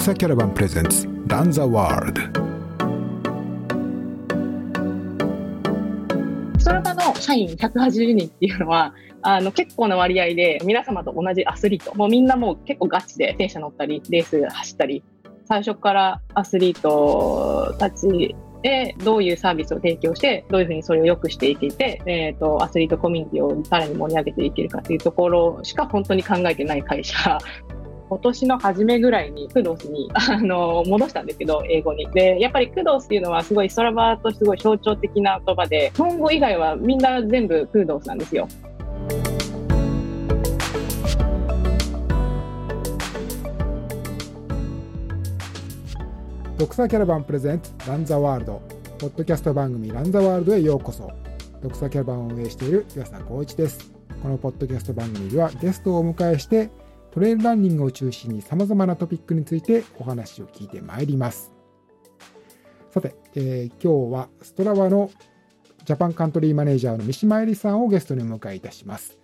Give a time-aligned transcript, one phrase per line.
[0.00, 2.22] 草キャラバンプレゼンツランザワールド
[6.58, 11.94] ストラバの社員180人っていうのはあの結構な割合で皆様と同じアスリート。
[11.94, 15.04] もうみんなもう結構ガチで電車乗ったりレース走ったり
[15.44, 27.38] 最初からアスリートたちでどういうサービスを提供してどういうふうにそれを良くしていけて、えーと、アスリートコミュニティをさらに盛り上げていけるかというところしか本当に考えてない会社
[28.10, 32.10] 今年の初めぐらいにクドスに あの戻したんですけど英語に。
[32.10, 38.48] でやっぱりクドスっていうのはすごいストラバとすごい象徴的な言葉で日本語以外はみんな全部クドスなんですよ。
[46.58, 48.60] ドクサキャラバンプレゼンツランザワールド。
[48.98, 51.08] ポッドキャスト番組ランザワールドへようこそ。
[51.62, 53.92] ドクサキャラバンを運営している岩佐光一です。
[54.20, 56.70] このポッドキャスト番組ではゲストをお迎えして
[57.12, 61.52] トレイルランニングを中心に様々なトピックについてお話を聞いてまいります
[62.90, 65.10] さて、えー、今日はストラバの
[65.84, 69.18] ジャパンカントリーマネージャーの三島恵里さんをゲストにお迎えいたします、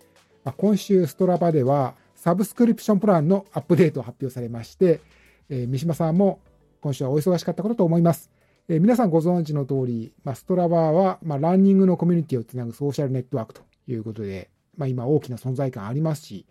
[0.45, 5.01] まあ、今週ストラバではサブスクリプションプランのアップデートを発表されまして、
[5.49, 6.41] えー、三島さんも
[6.81, 8.31] 今週はお忙しかったことと思います。
[8.69, 16.47] えー、皆さんご存知の通り、まあ、ストラバは、まあ、ランニングのコミュニティをつなぐソーシャルネットワークということで、まあ、今大きな存在感ありますし、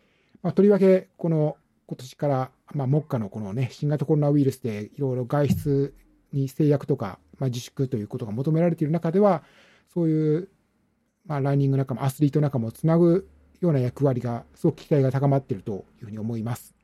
[0.45, 1.57] まあ、とりわけこの
[1.87, 5.93] 今年から、まあ、目下のこのね、新型コロナウイルスでいろいろ外出
[6.33, 9.41] に制約とか、まあ、自粛ということが求められている中では、
[9.91, 10.49] そういう、
[11.25, 13.27] まあ、ランニング仲間、アスリート仲間をつなぐ
[13.59, 16.75] ような役割が、すごく期待が高まっているというふうに思います。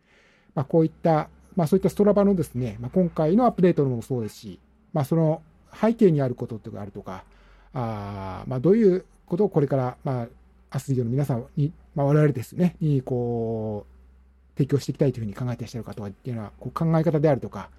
[0.56, 4.60] まあ、こういったまあ、そういったストラバのですね、まあ、今回のアップデートもそうですし、
[4.94, 5.44] まあ、その
[5.80, 7.26] 背景にあることとかあるとか、
[7.74, 10.28] あまあ、どういうことをこれから、まあ、
[10.72, 17.70] アスリートの皆さんに、まあ、我々ですね、にこう、提供していきたいというふうに考えていらっしゃるかとかっていうのは、こう考え方であるとか、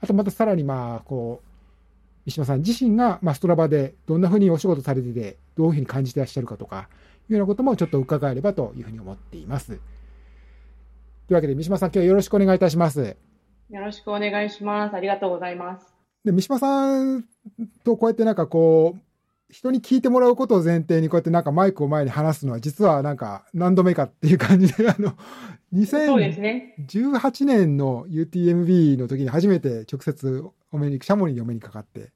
[0.00, 1.48] あとまたさらに、まあ、こう、
[2.26, 6.88] 三島さん自身が、まあ、ストラバでどんなふうにお仕事されてて、どういうふうに感じていらっしゃるかとか、
[7.30, 9.68] いうようなこともちょっと伺えればというふうに思っています。
[9.68, 9.78] とい
[11.30, 13.16] うわけで、三島さん、今日はよろしくお願いいたします。
[13.70, 14.94] よろしくお願いします。
[14.96, 15.94] ありがとうございます。
[16.24, 17.24] で、三島さん
[17.84, 19.00] とこうやってなんかこう、
[19.50, 25.14] 人に聞いてもらうことを前提にこうやってなんかマイクを前に話すのは実はなんか何度目かっていう感じで、あの、
[25.74, 32.10] 2018年の UTMB の時に初めて直接お目に、シャモニーにお目にかかって、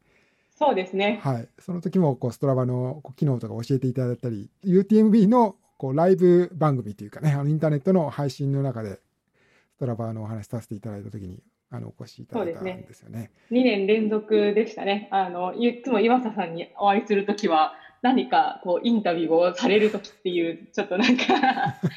[0.55, 1.21] そうですね。
[1.23, 1.49] はい。
[1.59, 9.01] その時もこうストラバの機能とか教えていただいたり、UTMB のこうライブ番組というかね、あのインターネットの配信の中で、
[9.77, 13.19] ストラバのお話させていただいた時に、あの、お越しいただいたんですよね。
[13.19, 15.09] ね2年連続でしたね。
[15.11, 21.25] あの、いつも岩佐さんにお会いするときは、何かこうインタビューをされるときっていう、ちょっとなんか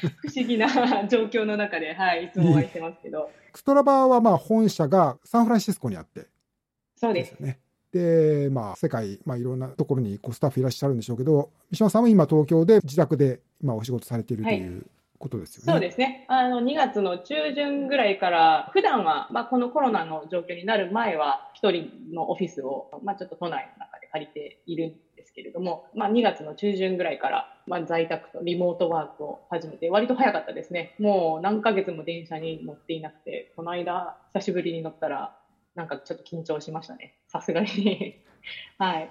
[0.22, 0.68] 不思議な
[1.08, 3.30] 状況の中で、はい、いつもお会いしてますけど。
[3.54, 6.26] ストラバはまあ本社がサンフランシスコにあって。
[6.96, 7.32] そうです。
[7.32, 7.58] ですね。
[7.92, 14.86] で、まあ、世界、まあ、いろんなところにこうスタッフいらっしゃるんでしょうけど、三島さんは今東京で自宅で今お仕事されているという
[15.18, 15.72] ことですよね。
[15.72, 16.24] そうですね。
[16.28, 30.94] あの、2月の中旬ぐらいから、普段は、まあ、このコロナの状況になる前は、一人のオフィスを、まあ、ちょっと都内の中で借りているんですけれども、まあ、2月の中旬ぐらいから、まあ、在宅とリモートワークを始めて、割と早かったですね。
[30.98, 35.34] もう何ヶ月も電車に乗っていなくて、この間、久しぶりに乗ったら、
[35.74, 37.14] なんかちょっと緊張しましたね。
[37.28, 38.18] さすがに
[38.78, 39.10] はい。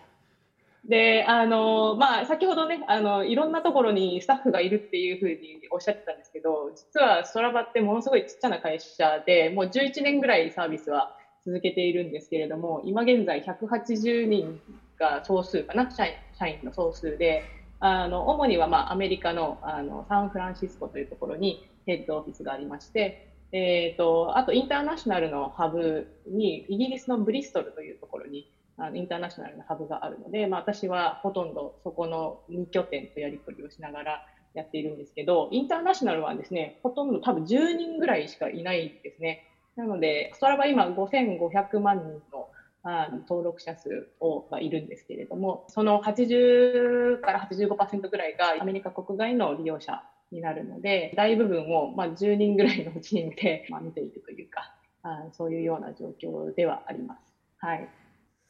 [0.87, 14.61] で、あの、まあ、先ほどね、あの、いろんなところにスタッフがいるっていうふうにおっしゃってたんですけど、実はストラバってものすごいちっちゃな会社で、もう11年ぐらいサービスは続けているんですけれども、今現在180人
[14.99, 17.43] が総数かな、社員社員の総数で、
[17.79, 34.21] あの、主にはまあ、アメリカの、あの、サンフランシスコというところにヘッドオフィスがありまして、えっ、ー、と、あとインターナショナルのハブに、イギリスのブリストルというところに、あのインターナショナルなハブがあるので、まあ、私はほとんどそこの2拠点とやり取りをしながら
[34.53, 39.43] やっているんですけど、インターナショナルはですね、ほとんど多分10人ぐらいしかいないですね。
[39.75, 42.47] なので、ストラバ今5500万人の
[42.87, 54.71] あの登録者数をがいるんですけれども、その80から85%ぐらいがアメリカ国外の利用者になるので、大部分を、まあ、10人ぐらいのチームで、まあ、見ているというか
[55.01, 57.21] あ、そういうような状況ではあります。
[57.57, 57.87] はい。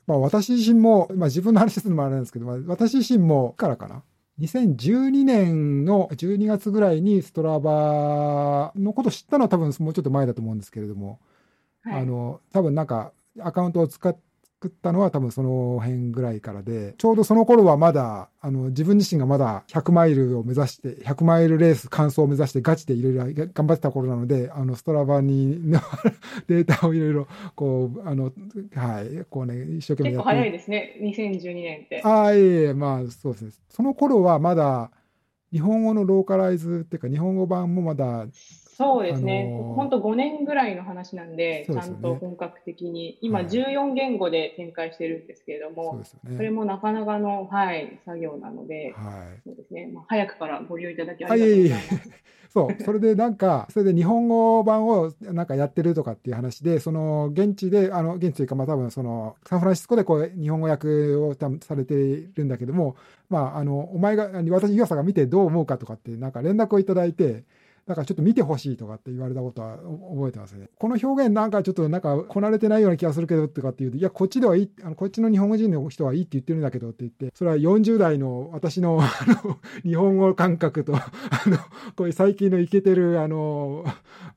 [0.07, 4.04] まあ私自身も、まあ自分の話するのもあれなんですけど、まあ、私自身もからかな。
[4.40, 11.19] 2012年の12月ぐらいにストラバのこと知ったのは多分もうちょっと前だと思うんですけれども、
[11.84, 14.16] はい、あの、多分なんかアカウントを使っ
[14.62, 25.72] 作ったのは多分その辺ぐらいからで、ちょうどその頃はまだ、あの、自分自身がまだ100マイルを目指して、100マイルレース完走を目指してガチでいろいろ頑張ってた頃なので、あの、ストラバに
[26.48, 28.31] データをいろいろ、こう、あの、
[28.74, 30.24] はい、こうね、一生懸命やって。
[30.24, 32.02] 結構早いですね、2012年って。
[32.04, 33.52] ああ、いえいえ、まあ、そうですね。
[33.69, 34.92] その頃はまだ、
[35.52, 38.25] 日本語のローカライズっていうか、日本語版もまだ
[38.77, 49.89] そうですね、本当、5年ぐらいの話なんで、でね、ちゃんと本格的に、今、14言語で展開してるんですけれども、そ、ね,、れもなかなかの、はい、作業なので、はい、そうですね。
[49.94, 52.25] まあ、早くからご利用いただきありがとうございます。
[52.56, 62.95] そう、それでなんか、それで日本語版をなんかやってるとかっていう話で、その現地で、あの現地というか、まあ多分そのサンフランシスコでこう日本語訳をされているんだけども、
[63.30, 67.44] まあ、あのお前が、私、岩佐が見てどう思うかとかって、なんか連絡をいただいて、
[67.88, 70.70] だからちょっと見てほしいとかって言われたことは覚えてますね。
[70.80, 79.10] この表現なんかちょっとなんかこなれてないような気がするけどとかって言うと、いや、こっちではいい、あのこっちの日本語人の人はいいって言ってるんだけどって言って、それは40代の私のあ
[79.44, 81.00] の日本語感覚と、 あ
[81.48, 81.58] の、
[81.96, 83.86] こういう最近のイケてる、あの、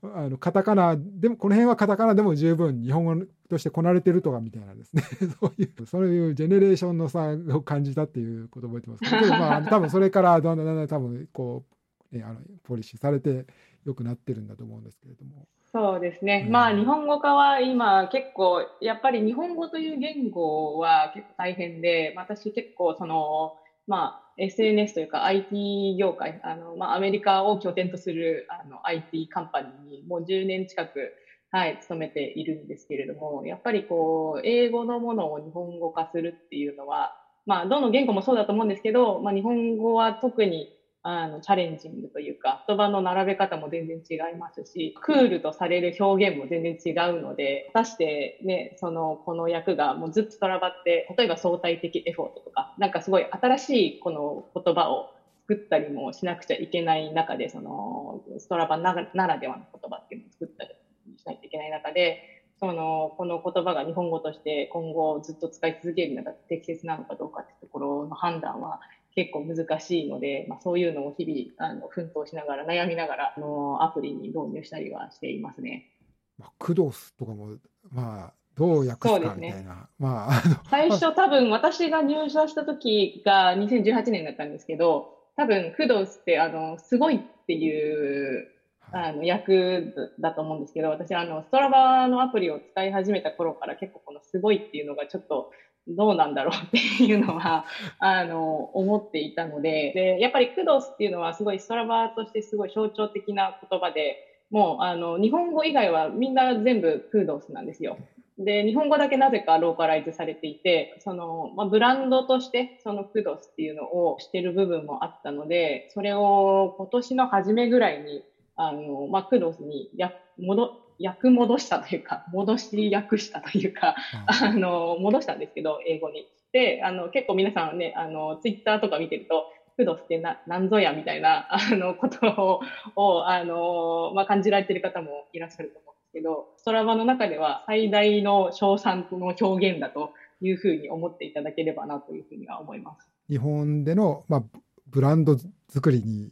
[0.03, 3.15] あの、カタカナ、でも、この辺はカタカナでも十分日本語
[3.49, 5.01] としてこなれてるとかみたいなですね、
[5.41, 11.78] そういう、そういうジェネレーションの差を感じたっていうことを覚えてますけど、まあ、多分それからだんだんだんだん多分こう、
[12.11, 13.45] ね、あのポリシーされて
[13.85, 15.47] 良くなってるんだと思うんですけれども。
[15.71, 23.53] そうですね、うん、まあ日本語化は今結構やっぱり日本語という言語は結構大変で私結構その
[23.85, 31.13] まあ SNS というか IT 業界あの、まあ、アメリカを拠点とするあの IT カンパニーにもう10年近く
[31.51, 37.15] はい、勤めているんですけれども、やっぱりこう、英語のものを日本語化するっていうのは、
[37.47, 40.71] まあ、どの言語もそうだと思うんですけど、まあ、日本語は特に
[41.09, 55.09] あのチャレンジングというか言葉の並べ方も全然違いますしクールとされる表現も全然違うので果たしてねそのこの役がもうずっとトラバって例えば相対的エフォートとかなんかすごい新しいこの言葉を
[55.47, 60.75] 作ったりもしなくちゃいけない中でそのストラバならではの言葉っていうのを作ったり
[61.17, 62.19] しないといけない中で
[62.59, 68.79] そのこの言葉が日本語として今後ずっと使い続けるのが適切なのかどうかっていうところの判断は
[69.15, 75.91] 結構難しいので、まあ、そういうのを日々あの奮闘しながら悩みながらあのアプリに導入したりはしていますね。
[76.37, 77.57] まあ、クドスとかも、
[77.91, 79.35] まあ、どう訳すかみたいな。
[79.35, 79.65] ね、
[79.97, 88.47] まあ、最初多分私が入社した時が2018年だったんですけど、多分クドスってあのすごいっていう
[88.91, 95.51] あの役だと思うんですけど、私あのストラバのアプリを使い始めた頃から結構このすごいっていうのがちょっと
[95.89, 97.65] どうなんだろうっていうのは、
[97.99, 104.17] あの、思っていたので、で、やっぱりクドスっていうのはすごいストラバーとしてすごい象徴的な言葉で、
[104.51, 107.97] もう、あの、日本語以外はみんな全部クードスなんですよ。
[108.39, 118.23] で、日本語だけなぜかローカライズされていて、その、まあ、ブランドとしてそのクドスっていうのをしてる部分もあったので、それを今年の初めぐらいに、
[118.55, 123.95] あの、まあ、クドスにや戻、役戻したというか、戻し訳したというか、
[124.27, 126.27] あの、戻したんですけど、英語に。
[126.51, 129.45] で、あの、結構皆さんね、あの、ツイッターとか見てると、
[129.77, 132.61] クドスってな、なんぞやみたいな、あの、ことを、
[133.01, 140.11] をあの、まあ、感じられてる方もいらっしゃると思うんですけど、ストラバの中では最大の賞賛の表現だと
[140.41, 143.09] いうふうに思っていただければなというふうには思います。
[143.29, 144.43] 日本での、まあ、
[144.87, 145.37] ブランド
[145.69, 146.31] 作りに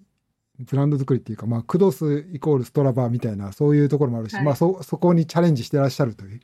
[0.60, 6.40] ブランド作りっていうか、まあ、クドスイコールストラバーみたいな、そういうところもあるし、はい、まあそ、そこにチャレンジしてらっしゃるという。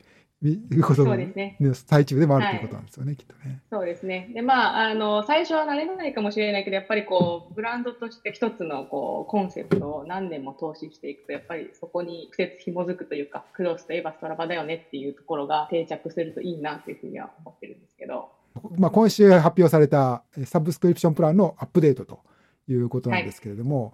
[0.46, 1.58] いうことそうですね。
[1.88, 3.62] 最中でもあるということなんですよね、はい、きっとね。
[3.70, 4.30] そうですね。
[4.34, 18.30] で、まあ、あの、最初は慣れないかもしれないけど、やっぱりこう、ブランドとして一つのこう、コンセプトを何年も投資していくと、やっぱりそこに苦節紐づくというか、クロスといえばストラバだよねっていうところが定着するといいなというふうには思ってるんですけど。
[18.78, 22.20] まあ、今週発表されたサブスクリプションプランのアップデートと
[22.68, 23.94] いうことなんですけれども、はい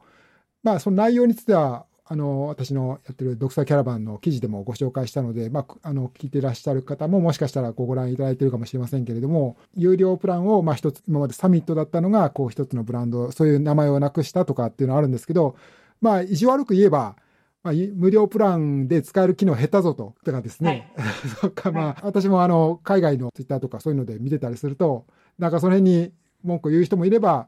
[0.64, 15.56] まあ、その内容については、あの、私のやってるドクサーキャラバンの記事でもご紹介したので、まあ、あの、聞いていらっしゃる方ももしかしたらご覧いただいているかもしれませんけれども、有料プランを、まあ一つ、今までサミットだったのが、こう一つのブランド、そういう名前をなくしたとかっていうのはあるんですけど、
[16.02, 17.16] まあ、意地悪く言えば、
[17.62, 20.92] まあ、無料プランで使える機能下手ぞと、とかですね。
[20.98, 25.06] はい、 まあ、私もあの、海外のツイッターとかそういうので見てたりすると、
[25.38, 26.12] なんかその辺に
[26.44, 27.48] 文句を言う人もいれば、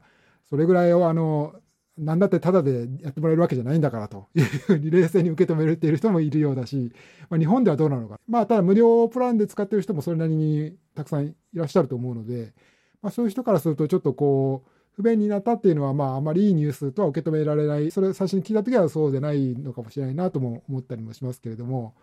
[0.52, 1.54] それぐらいをあの、
[1.96, 6.92] 何だってただでやってもらえるわけじゃないんだからと いうふうに冷静に受け止めるっている人もいるようだし、
[7.30, 8.20] まあ、日本ではどうなのか。
[8.28, 12.52] まあ、ただ無料プランで使ってる人もそれなりにたくさんいらっしゃると思うので、
[13.00, 17.90] まあ、そういう人からするとちょっとこう、不便になったっていうのは、まあ、あまりいいニュースとは受け止められない。
[17.90, 21.94] それ最初に聞いた時はそうでないのかもしれないなとも思ったりもしますけれども、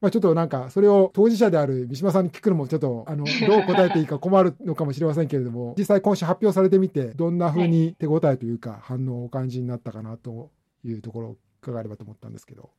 [0.00, 10.50] まあ、ちょっとなんか、それを当事者である三島さんに聞くのも、ちょっと、あの、 どう答えていいか困るのかもしれませんけれども、実際今週発表されてみて、どんなふうに手応えというか、反応をお感じになったかなと
[10.84, 12.70] いうところを伺えればと思ったんですけど。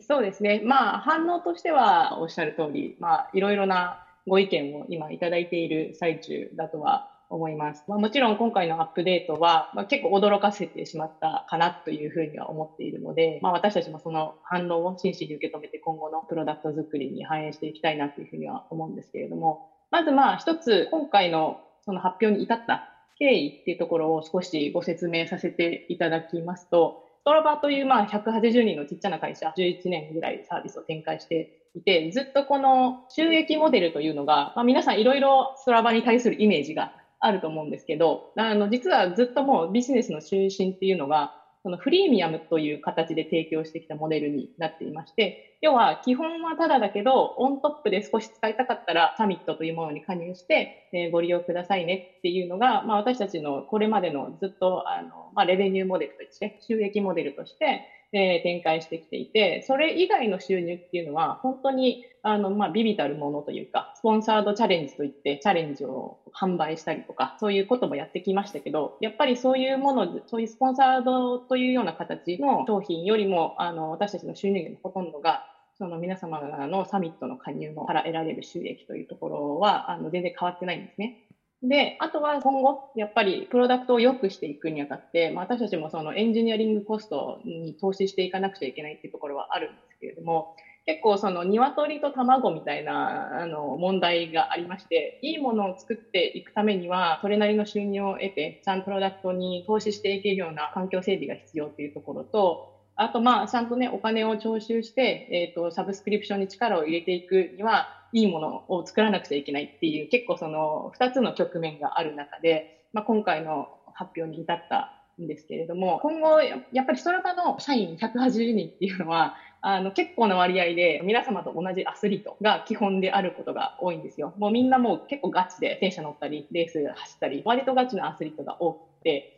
[0.00, 0.60] そうですね。
[0.64, 7.84] まあ、反応としてはおっしゃる通り、まあ、いろいろなご意見を今いただいている最中だとは思います。
[7.86, 81.14] まあ、もちろん今回のアップデートは、まあ、結構驚かせてしまったかなというふうには思っているので、まあ、私たちもその反応を真摯に受け止めて今後のプロダクト作りに反映していきたいなというふうには思うんですけれども、まずまあ一つ今回のその発表に至った経緯っていうところを少しご説明させていただきますと、ストラバというまあ180人のちっちゃな会社、11年ぐらいサービスを展開していて、ずっとこの収益モデルというのが、まあ、皆さんいろいろストラバに対するイメージがあると思うんですけど、あの、実はずっともうビジネスの中心っていうのが、そのフリーミアムという形で提供してきたモデルになっていまして、要は基本はただだけど、オントップで少し使いたかったらサミットというものに加入して、え、ご利用くださいねっていうのが、まあ私たちのこれまでのずっと、あの、まあレベニューモデルとして、収益モデルとして、えー、展開してきていて、それ以外の収入っていうのは、本当に、あの、まあ、ビビたるものというか、スポンサードチャレンジといって、チャレンジを販売したりとか、そういうこともやってきましたけど、やっぱりそういうもの、そういうスポンサードというような形の商品よりも、あの、私たちの収入源のほとんどが、その皆様のサミットの加入から得られる収益というところは、あの、全然変わってないんですね。
[81.62, 114.90] で、あとは今後、やっぱりプロダクトを良くしていくにあたって、まあ、私たちもそのエンジニアリングコストに投資していかなくちゃいけないっていうところはあるんですけれども、結構その鶏と卵みたいなあの問題がありまして、いいものを作っていくためには、それなりの収入を得て、ちゃんとプロダクトに投資していけるような環境整備が必要というところと、あとまあ、ちゃんとね、お金を徴収して、えっ、ー、と、サブスクリプションに力を入れていくには、いいものを作らなくちゃいけないっていう、結構その2つの局面がある中で、まあ、今回の発表に至った
[115.20, 124.34] んですけれども、今後、やっぱりストラバの社員180人っていうのは、あの、結構な割合で皆様と同じアスリートが基本であることが多いんですよ。
[124.36, 128.78] もうみんなもう結構ガチで自転車乗ったり、レース走ったり、割とガチなアスリートが多く、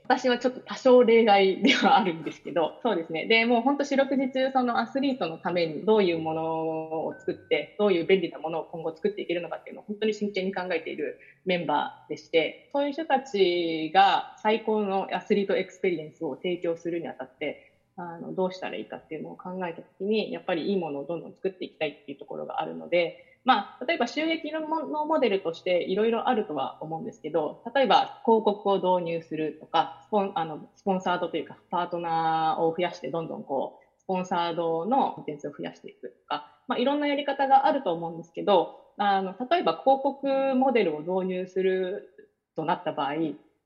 [0.05, 3.27] 私はちょっと多少例外ではあるんですけど、 そうですね。
[3.27, 17.59] で、もう本当四六時中、そのアスリートのためにどういうものを作って、どういう便利なものを今後作っていけるのかっていうのを本当に真剣に考えているメンバーでして、そういう人たちが最高のアスリートエクスペリエンスを提供するにあたって、
[17.97, 23.15] あのどうしたらいいかっていうのを考えたときに、やっぱりいいものをどんどん作っていきたいっていうところがあるので、
[23.45, 42.09] まあ、例えば収益のモデルとしていろいろあるとは思うんですけど、例えば広告を導入するとか、スポンあのスポンサードというか、パートナーを増やしてどんどんこう、スポンサードのコンテンツを増やしていくとか、まあ、いろんなやり方があると思うんですけど、あの例えば広告モデルを導入する
[42.55, 43.13] となった場合、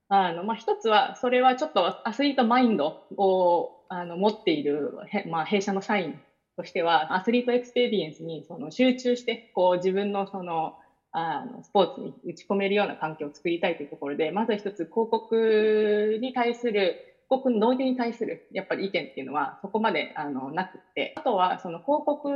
[0.09, 4.93] あのまあ、一つは、それはちょっとアスリートマインドをあの持っている、
[5.29, 6.21] まあ、弊社の社員
[6.57, 10.73] としては、アスリートエクスペリエンスにその集中して、こう自分のその、
[11.13, 16.99] あの、スポーツに打ち込めるような環境を作りたいというところで、まず一つ広告に対する、
[17.29, 22.29] 広告の導入に対する、やっぱり意見っていうのは、そこまで、あの、なくて、あとは、その広告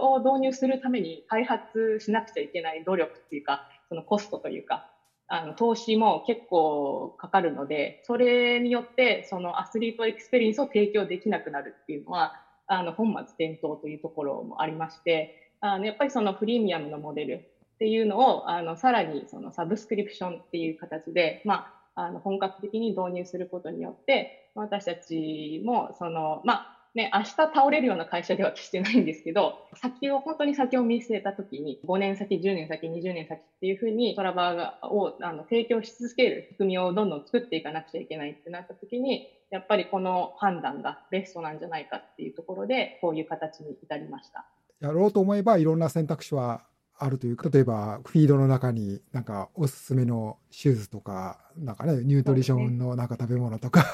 [0.00, 4.82] を導入するために開発しなくちゃいけない努力っていうか、そのコストというか、
[5.28, 12.32] あの、投資も結構かかるので、それによって、そのアスリートエクスペリエンスを提供できなくなるっていうのは、
[12.68, 17.44] あの本末転倒というところもありまして、あのやっぱりそのプレミアムのモデル
[17.74, 44.44] っていうのをあのさらにそのサブスクリプションっていう形で、まあ、あの本格的に導入することによって私たちもその、まあね、明日倒れるような会社では決してないんですけど、先を、本当に先を見据えた時に、5年先、10年先、20年先っていうふうにストラバをあの提供し続ける仕組みをどんどん作っていかなくちゃいけないってなった時に、やっぱりこの判断がベストなんじゃないかっていうところで、こういう形に至りました。
[44.80, 46.62] やろうと思えばいろんな選択肢は
[46.98, 53.84] あるというか、例えばフィードの中になんかおすすめのシューズとか、なんかね、ニュートリションのなんか食べ物とか、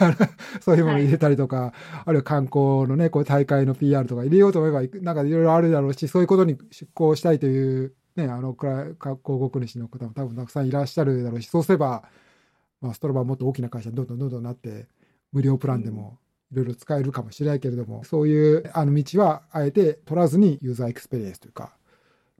[0.61, 1.73] そういうもの入れたりとか、はい、
[2.07, 12.05] あるいは観光のね、こう大会の PR とか入れようと思えば、なんかいろいろあるだろうし、そういうことに出向したいという、ね、あの、広告主の方も多分たくさんいらっしゃるだろうし、そうすれば、
[12.81, 14.87] まあ、ストロバはもっと大きな会社にどんどんどんどんなって、
[15.33, 16.19] 無料プランでも
[16.53, 21.71] いろいろ使えるかもしれないけれども、そういうあの道はあえて取らずにユーザーエクスペリエンスというか、ま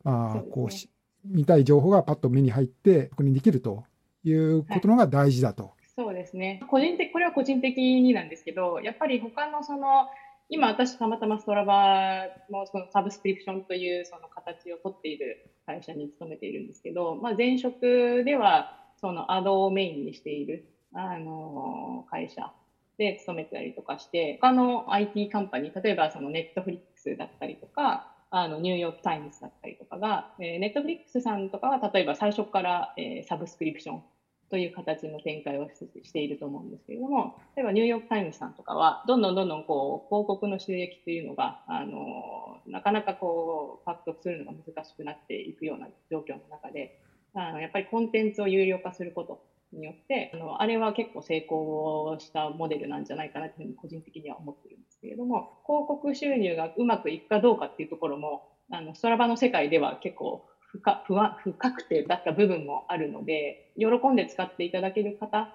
[0.05, 0.91] あ、こうし、
[1.25, 3.85] 見たい情報がパッと目に入って確認できると
[4.25, 5.65] いうことのが大事だと。
[5.65, 6.63] はい、そうですね。
[6.69, 10.09] 個人的、これは個人的になんですけど、やっぱり他のその、
[10.51, 22.53] 今私たまたまストラバのそのサブスクリプションというその形をとっている会社に勤めているんですけど、まあ、前職ではそのアドをメインにしている、あの会社
[22.99, 34.03] で勤めてたりとかして、他の IT カンパニー、例えばそのネットフリックスだったりとか、あのニューヨーク・タイムズだったりとかが、え、ネットフリックスさんとかは例えば最初から、えー、サブスクリプション
[34.51, 35.69] という形の展開を
[36.03, 46.99] していると思うんですけれども、例えばニューヨーク・タイムズさんとかは、どんどんどんどんこう広告の収益というのが、あのなかなかこう獲得するのが難しくなっていくような状況の中で、
[47.35, 49.41] あのやっぱりコンテンツを有料化すること
[49.75, 65.49] によってあのあれは結構成功したモデルなんじゃないかなというふうに個人的には思ってるんですけれども広告収入がうまくいくかどうかっていうところもあのストラバの世界では結構不可不不確定だった部分もあるので喜んで使っていただける方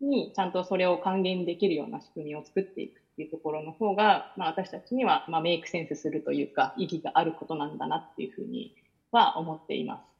[0.00, 8.74] にちゃんとそれを還元できるような仕組みを作っていくっていうところの方が、まあ、私たちには、まあ、メイクセンスするというか意義があることなんだなっていうふうに
[9.10, 10.15] は思っています。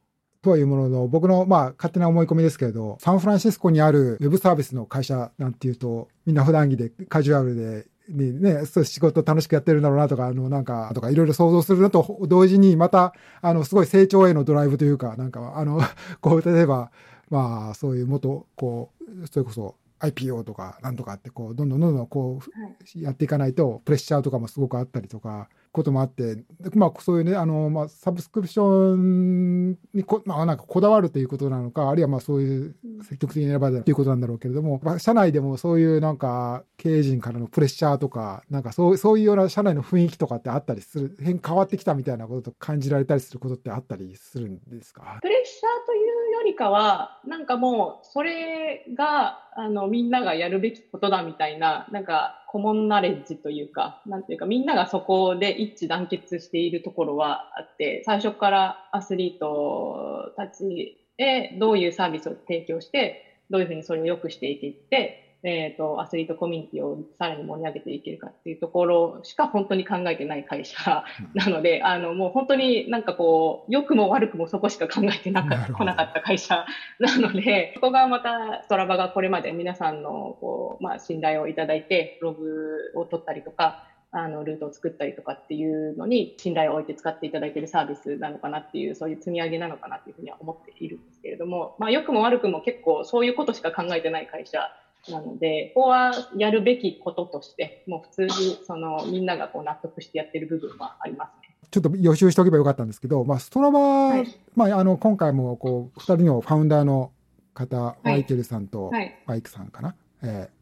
[0.47, 13.13] とはいうものの、僕のまあ勝手な思い込みですけれど、サンフランシスコにあるウェブサービスの会社なんていうと、みんな普段着でカジュアルで、にね、そう仕事楽しくやってるんだろうなとか、あの、なんか、とかいろいろ想像するのと同時に、また、
[13.43, 15.81] あの、すごい成長へのドライブというか、なんか、あの、
[16.23, 16.93] こう、例えば、
[17.29, 26.43] まあ、そういう元、こう、それこそ、IPO とかなんとかってこうどんどんどんどんこうやっていかないとプレッシャーとかもすごくあったりとかこともあって、
[26.75, 45.19] まあ、そういうね、あの、まあ、サブスクリプションにこ、まあ、なんかこだわるということなのか、あるいはまあ、そういう積極的に選ばれるということなんだろうけれども、まあ、社内でもそういうなんか、経営陣からのプレッシャーとか、なんかそうそういうような社内の雰囲気とかってあったりする、変変わってきたみたいなことと感じられたりすることってあったりするんですか？
[45.21, 76.67] プレッシャーというよりかは、なんかもう、それが、あの、みんながやるべきことだみたいな、なんか、コモンナレッジというか、なんていうか、みんながそこで一致団結しているところはあって、最初からアスリートたちへどういうサービスを提供して、どういうふうにそれを良くしていって、えっ、ー、と、アスリートコミュニティをさらに盛り上げていけるかっていうところしか本当に考えてない会社なので、あの、もう本当になんかこう、良くも悪くもそこしか考えてなか来なかった会社
[76.99, 94.71] なので、 そこがまたストラバがこれまで皆さんのこう、まあ、信頼をいただいて、ログを取ったりとか、あのルートを作ったりとかっていうのに信頼を置いて使っていただいているサービスなのかなっていうそういう積み上げなのかなっていうふうには思っているんですけれども、まあ、良くも悪くも結構そういうことしか考えてない会社
[95.11, 101.55] なので、ここはやるべきこととして、もう普通にそのみんながこう納得してやってる部分はありますね。
[101.71, 107.13] ちょっと予習しておけばよかったんですけど、まあ、ストラバ、はい、まあ、あの今回もこう2人のファウンダーの
[107.55, 108.93] 方、はい、マイケルさんと
[109.27, 110.57] マイクさんかな、えー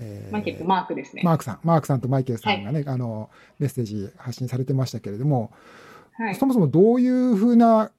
[0.00, 1.22] えー、マイケルマークですね。
[1.24, 5.52] マークさん、マークさんとマイケルさんがね、はい、あのメッセージ発信されてましたけれども、
[6.12, 7.90] はい、そもそもどういうふうな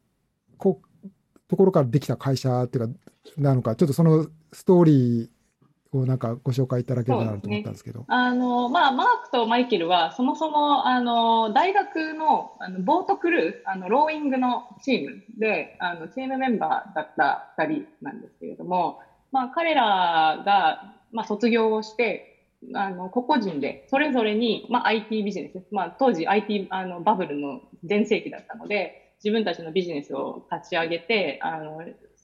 [0.57, 1.09] こう
[1.47, 2.93] ところからできた会社っていうか、
[3.37, 5.29] なのか、ちょっとそのストーリー
[5.91, 7.99] をなんかご紹介いただければなと思ったんですけど。
[8.01, 18.99] ね、あの、まあ、マークとマイケルは、そもそも、あの、大学の、あの、ボートクルー、あの、ローイングのチームで、あの、チームメンバーだった二人なんですけれども、
[19.31, 31.81] まあ、彼らが、まあ、卒業をして、あの、個々人で、それぞれに、まあ、IT ビジネス、まあ、当時 IT、あの、バブルの全盛期だったので、自分たちのビジネスを立ち上げて、あの、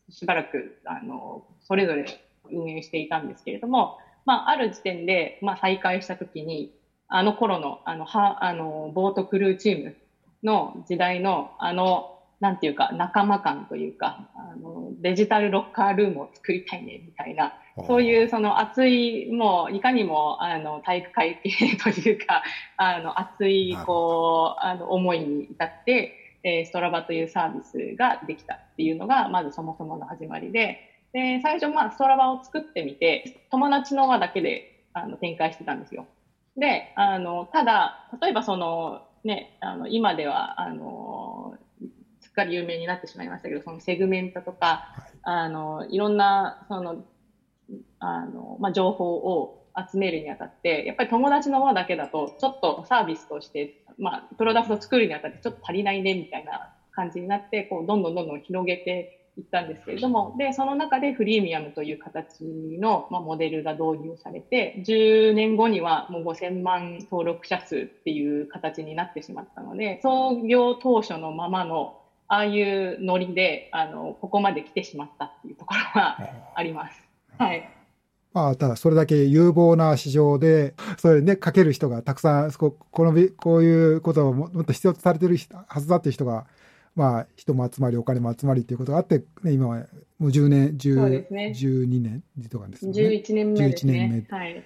[0.09, 2.05] しばらく、あの、それぞれ
[2.51, 6.71] 運営していたんですけれども、まあ、ある時点で、まあ、再開したときに、
[7.07, 9.95] あの頃の、あの、は、あの、ボートクルーチーム
[10.43, 17.53] の時代の、あの、なんていうか、仲間感というか、あの、デジタルロッカールームを作りたいね、みたいな、
[17.87, 22.43] そういうその熱い、もう、いかにも、あの、体育会系というか、
[22.77, 30.79] あの、熱い、こう、あの、思いに至って、えー、ストラバというサービスができたっていうのが、まずそもそもの始まりで、
[31.15, 36.07] で、最初、まあ、ストラバを作ってみて、友達の輪だけであの展開してたんですよ。
[36.57, 41.53] で、あの、ただ、例えばその、ね、あの、今では、あの、
[42.19, 46.97] すっかり有名になってしまいましたけど、そのセグメントとか、はい、あの、いろんな、その、
[47.99, 49.53] あの、まあ、情報を
[49.89, 62.43] 集めるにあたって、やっぱり友達の輪だけだと、ちょっとサービスとして、まあ、プロダクトを作るにあたってちょっと足りないね、みたいな感じになって、こう、どんどんどんどん広げて行ったんですけれども、で、その中でフリーミアムという形
[62.79, 76.17] の、まあ、モデルが導入されて、10年後にはもう5000万登録者数っていう形になってしまったので、創業当初のままの、ああいうノリで、あの、ここまで来てしまったっていうところは
[76.55, 77.01] あります。
[77.37, 77.69] はい。
[78.35, 86.45] まあ、ただそれだけ有望な市場で、それね、かける人がたくさん、この、こういうことをもっと必要とされてるはずだっていう人が、
[86.95, 89.85] まあ、人も集まり、お金も集まりっていうことがあって、ね、今は
[90.17, 92.93] もう10年、10、ね、12年とかですね。
[92.93, 93.93] 11年目ですね。
[93.93, 94.37] 11年目。
[94.37, 94.53] はい。
[94.53, 94.63] ね。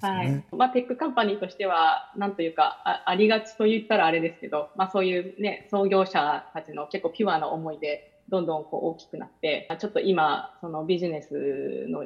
[0.00, 0.44] はい。
[0.52, 12.04] まあ、テックカンパニーとしては、なんというか、あありがちと言ったらあれですけど、まあ、そういうね、創業者たちの結構ピュアな思いで、どんどんこう大きくなって、ちょっと今、そのビジネスの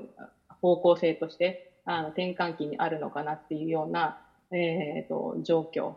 [0.60, 4.20] 方向性として、あの転換期にあるのかなっていうような、
[4.52, 5.94] えーと、状況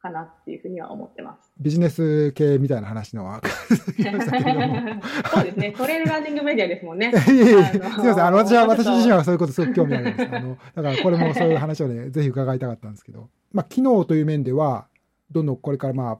[0.00, 1.52] かなっていうふうには思ってます。
[1.58, 5.72] ビジネス系みたいな話のは そうですね。
[5.76, 7.10] トレールランニングメディアですもんね。
[7.28, 8.24] いえいえ、すみません。
[8.24, 10.22] あの、私は、私自身はそういうことすごく興味あります。
[10.22, 13.28] あの、だからこれもそういう話をね、ぜひ伺いたかったんですけど。
[13.52, 14.86] まあ、機能という面では、
[15.30, 16.18] どんどんこれからまあ、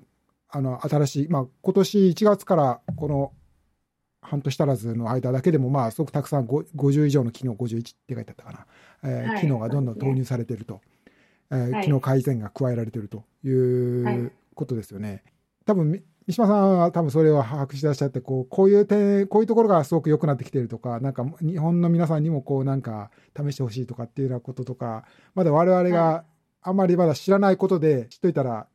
[0.49, 3.33] あの、新しい、まあ、今年1月からこの
[4.23, 8.67] 半年足らずの間だけでも、まあ、すごくたくさん50以上の機能、51って書いてあったかな、
[9.05, 10.81] えー、はい、機能がどんどん投入されていると、
[11.51, 15.09] えー、機能改善が加えられているということですよね。
[15.11, 15.23] はい、
[15.67, 25.05] 多分三島さんは多分それを把握し出しちゃって、こう、こういう点、こういうところがすごく良くなってきてるとか、なんか日本の皆さんにもこうなんか試してほしいとかっていうようなこととか、
[25.37, 26.25] まだ我々が
[26.63, 28.67] あんまりまだ知らないことで知っといたら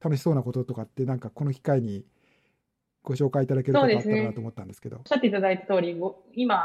[0.00, 2.04] 楽しそうなこととかって、なんかこの機会に
[3.08, 4.96] ご紹介いただけることあったらなと思ったんですけど。
[4.96, 5.98] おっしゃっていただいた通り、
[6.34, 6.60] 今、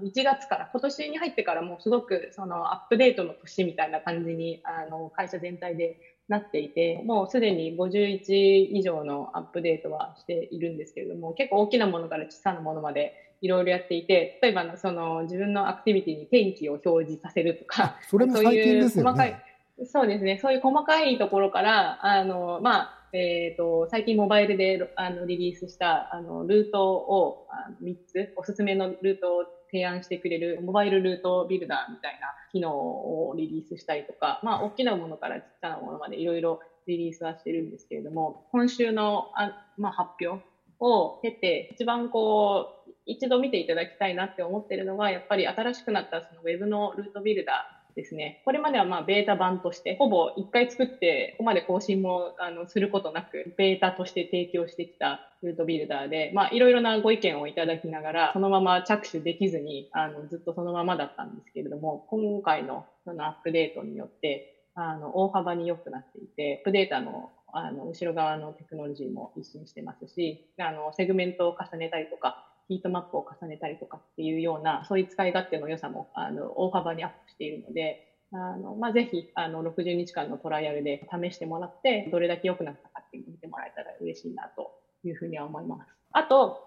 [0.00, 19.42] 1月から、今年に入ってからもうすごくそのアップデートの年みたいな感じに、あの、会社全体でなっていて、もうすでに51以上のアップデートはしているんですけれども、結構大きなものから小さなものまでいろいろやっていて、例えばその自分のアクティビティに天気を表示させるとか、それも最近ですよね。
[19.86, 20.38] そうですね。
[20.42, 40.42] そういう細かいところから、あの、まあ、えっ、ー、と、最近モバイルであのリリースしたあのルートをあの3つ、おすすめのルートを提案してくれるモバイルルートビルダーみたいな機能をリリースしたりとか、まあ、大きなものから小さなものまでいろいろリリースはしてるんですけれども、今週のあ、まあ、発表
[40.80, 48.38] を経て、一番こう、一度見ていただきたいなって思ってるのは、やっぱり新しくなったそのウェブのルートビルダーですね。
[48.44, 64.44] これまではまあベータ版として、ほぼ1回作って、ここまで更新もあのすることなく、ベータとして提供してきたルートビルダーで、まあいろいろなご意見をいただきながら、そのまま着手できずに、あのずっとそのままだったんですけれども、今回のそのアップデートによって、
[64.76, 72.36] あの大幅に良くなっていて、マップデータのあの後ろ側のテクノロジーも一新してますし、あのセグメントを重ねたりとか、
[72.68, 77.98] ヒートマップを重ねたりとかっていうような、そういう使い勝手の良さも、あの、大幅にアップしているので、
[78.32, 84.70] あの、まあ、ぜひ、あの、60日間のトライアルで試してもらって、どれだけ良くなったかって見てもらえたら嬉しいなと
[85.04, 85.88] いうふうには思います。
[86.12, 86.58] あと、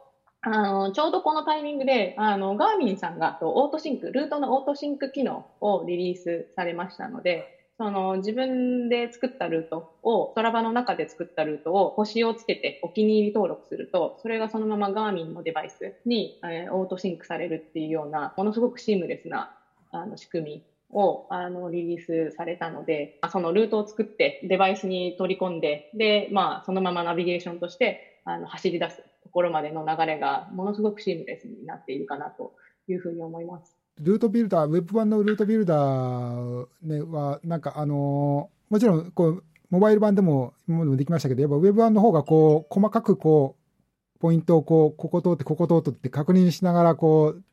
[0.42, 7.48] あの、ちょうどこのタイミングで、あの、ガーミンさんが、オートシンク、ルートのオートシンク機能をリリースされましたので、
[7.82, 19.50] その自分で作ったルートを、ストラバの中で作ったルートを星をつけてお気に入り登録すると、それがそのままガーミンのデバイスに、えー、オートシンクされるっていうような、ものすごくシームレスな
[19.90, 32.54] あの仕組みをあのリリースされたので、そのルートを作ってデバイスに取り込んで、で、まあ、そのままナビゲーションとしてあの走り出すところまでの流れがものすごくシームレスになっているかなと
[32.88, 33.81] いうふうに思います。
[34.00, 47.44] ルートビルダー、ウェブ版のルートビルダー、ね、は、なんかあのー、もちろん、こう、モバイル版でも、今までもできましたけど、やっぱウェブ版の方が、こう、細かく、こう、ポイントを、こう、ここ通って、ここ通ってって確認しながら、こう、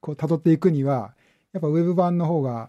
[0.00, 1.14] こう、辿っていくには、
[1.52, 2.68] やっぱウェブ版の方が、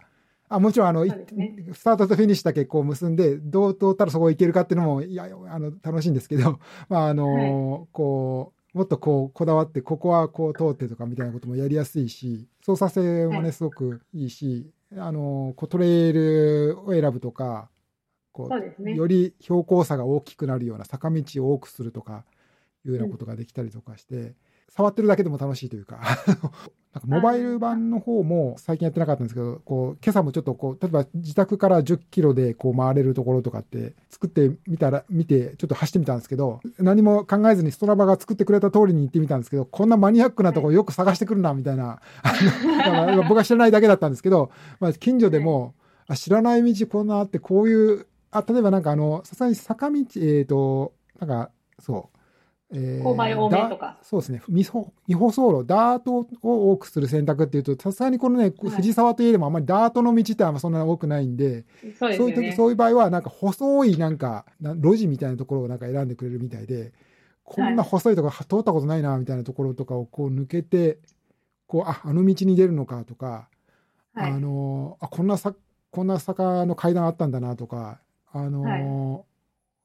[0.51, 1.25] あもちろんあの、ね、
[1.73, 17.69] スタートとフィニッシュだけこう結んで、どう通ったらそこ行けるかっていうのも、いや、あの、楽しいんですけど、 まあ、あの、はい、こう、もっとこうこだわってここはこう通ってとかみたいなこともやりやすいし操作性もねすごくいいしあのこうトレイルを選ぶとか
[18.31, 22.23] こう、ね、より標高差が大きくなるような坂道を多くするとか
[22.85, 24.33] いうようなことができたりとかして、
[24.69, 25.99] 触ってるだけでも楽しいというか。
[26.91, 45.75] なんかモバイル版の方も最近やってなかったんですけど、こう、今朝もちょっとこう、例えば自宅から10キロでこう回れるところとかって作ってみたら、見て、ちょっと走ってみたんですけど、何も考えずにストラバが作ってくれた通りに行ってみたんですけど、こんなマニアックなところよく探してくるな、みたいな、 あの、僕は知らないだけだったんですけど、まあ、近所でも、
[46.07, 52.18] あ知らない道こんなあって、こういう、あ、例えばなんかあの、さすがに坂道、えっ、ー、と、なんか、そう、
[52.71, 53.97] えー、勾配多めとか。
[54.03, 54.41] そうですね。
[54.47, 54.91] 未舗
[55.29, 61.65] 走路、ダートを多くする選択っていうと、さすがにこのね、藤沢といえどもあんまりダートの道ってあんまそんな多くないんで、
[61.97, 66.93] そう、ね、いう時、そういう場合は、なんか細いなんか、路地みたいなところをなんか選んでくれるみたいで、
[67.43, 70.99] こんな細いとこ通ったことないな、みたいなところとかをこう抜けて、
[71.65, 73.47] こう、あ、あの道に出るのかとか、
[74.13, 75.53] はい、あのあこんなさ
[75.91, 77.99] こんな坂の階段あったんだなとか
[78.31, 79.23] あの、はい、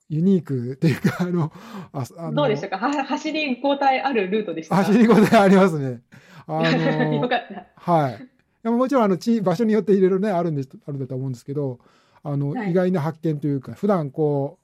[0.09, 1.53] ユニークっていうかあの
[1.93, 2.79] ああのどうでしたか？
[2.79, 6.03] は走り交代あるルートでした走り交代ありますね。
[6.47, 7.67] あの よかった。
[7.77, 8.29] はい。
[8.71, 11.79] もちろんあの地場所によっていろいろねあるんですあるんだと思うんですけど
[12.23, 14.59] あの、はい、意外な発見というか普段こ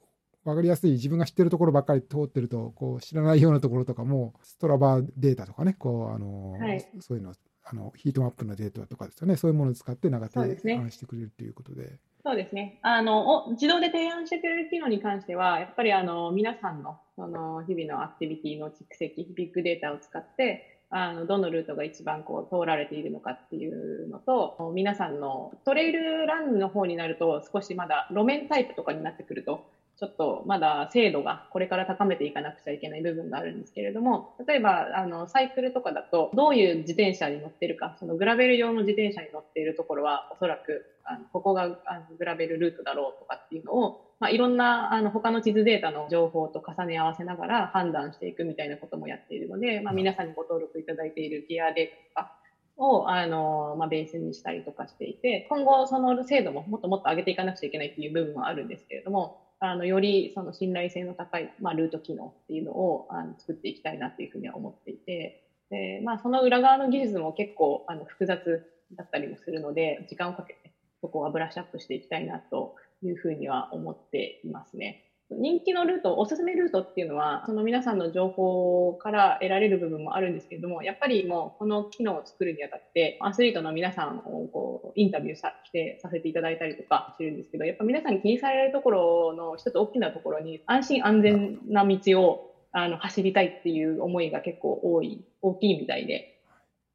[0.44, 11.98] う分かりやすい自分が知ってるところばっかり通ってるとこう知らないようなところとかもストラバデータとかねこうあの、はい、そういうのあのヒートマップのデータとかですよねそういうものを使って長手提案してくれるということで。
[12.25, 12.79] そうですね。
[12.83, 29.65] あの、自動で提案してくれる機能に関しては、やっぱりあの、皆さんの、その、日々のアクティビティの蓄積、ビッグデータを使って、あの、どのルートが一番こう通られているのかっていうのと、皆さんのトレイルランの方になると少しまだ路面タイプとかになってくると、
[30.01, 52.41] ちょっとまだ精度がこれから高めていかなくちゃいけない部分があるんですけれども、例えば、あの、サイクルとかだと、どういう自転車に乗ってるか、そのグラベル用の自転車に乗っているところは、おそらく、あのここがあのグラベルルートだろうとかっていうのを、まあ、いろんな、あの、他の地図データの情報と重ね合わせながら判断していくみたいなこともやっているので、まあ、皆さんにご登録いただいているギアデータとか、
[52.79, 65.35] を、あの、まあ、ベースにしたりとかしていて、今後その精度ももっともっと上げていかなくちゃいけないっていう部分はあるんですけれども、あの、よりその信頼性の高い、まあ、ルート機能っていうのをあの作っていきたいなっていうふうには思っていて、
[65.70, 68.62] で、まあ、その裏側の技術も結構あの複雑
[68.96, 74.99] だったりもするので、時間をかけてそこはブラッシュアップしていきたいなというふうには思っていますね。
[75.33, 96.27] 人気のルート、おすすめルートっていうのは、その皆さんの情報から得られる部分もあるんですけれども、やっぱりもうこの機能を作るにあたって、アスリートの皆さんをこうインタビューさしてさせていただいたりとかしてるんですけど、やっぱ皆さん気にされるところの一つ大きなところに、安心安全な道をあの走りたいっていう思いが結構多い、大きいみたいで。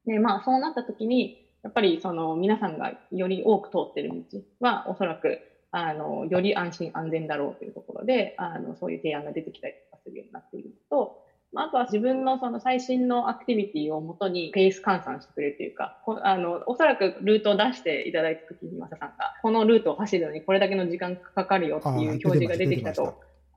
[0.04, 5.40] で、まあそうなった時に、やっぱりその皆さんがより多く通ってる道はおそらく
[5.78, 11.12] あの、より安心安全だろうというところで、あの、そういう提案が出てきたりとかするようになっているのと、
[11.52, 23.14] まあ、あとは自分のその最新のアクティビティをもとにペース換算してくれるというか、あの、おそらくルートを出していただいたときに、マサさんが、このルートを走るのにこれだけの時間かかるよっていう表示が出てきたと